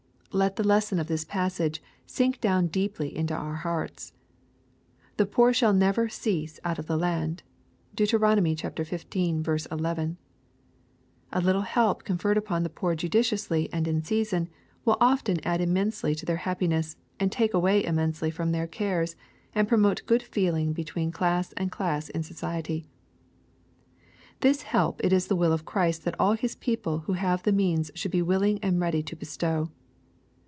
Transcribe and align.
Let 0.33 0.55
the 0.55 0.63
lesson 0.65 0.97
of 0.97 1.07
this 1.07 1.25
passage 1.25 1.81
sink 2.05 2.39
down 2.39 2.67
deeply 2.67 3.13
into 3.13 3.33
our 3.33 3.55
hearts." 3.67 4.13
The 5.17 5.25
poor 5.25 5.51
shall 5.51 5.73
never 5.73 6.07
cease 6.07 6.57
out 6.63 6.79
of 6.79 6.85
the 6.85 6.95
land.*' 6.95 7.43
(Deut. 7.93 8.07
xv. 8.17 9.71
11.) 9.73 10.17
A 11.33 11.41
little 11.41 11.61
help 11.63 12.05
conferred 12.05 12.37
upon 12.37 12.63
the 12.63 12.69
poor 12.69 12.95
judiciously 12.95 13.67
and 13.73 13.89
in 13.89 14.01
season, 14.05 14.47
will 14.85 14.95
often 15.01 15.41
add 15.45 15.59
im 15.59 15.73
mensely 15.73 16.17
to 16.17 16.25
their 16.25 16.37
happiness, 16.37 16.95
and 17.19 17.29
take 17.29 17.53
away 17.53 17.83
immensely 17.83 18.31
from 18.31 18.53
their 18.53 18.67
cares, 18.67 19.17
and 19.53 19.67
promote 19.67 20.01
good 20.05 20.23
feeling 20.23 20.71
between 20.71 21.11
class 21.11 21.51
and 21.57 21.73
class 21.73 22.07
in 22.07 22.23
society. 22.23 22.85
This 24.39 24.61
help 24.61 25.01
it 25.03 25.11
is 25.11 25.27
the 25.27 25.35
will 25.35 25.51
of 25.51 25.65
Christ 25.65 26.05
that 26.05 26.17
all 26.17 26.35
His 26.35 26.55
people 26.55 26.99
who 26.99 27.13
have 27.19 27.43
the 27.43 27.51
means 27.51 27.91
should 27.95 28.11
be 28.11 28.21
wil 28.21 28.39
ling 28.39 28.59
and 28.63 28.79
ready 28.79 29.03
to 29.03 29.15
bestow. 29.17 29.69